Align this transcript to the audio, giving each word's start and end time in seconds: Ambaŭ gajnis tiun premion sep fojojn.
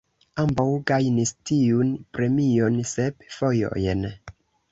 Ambaŭ 0.43 0.63
gajnis 0.91 1.33
tiun 1.49 1.91
premion 2.17 2.81
sep 2.95 3.29
fojojn. 3.39 4.05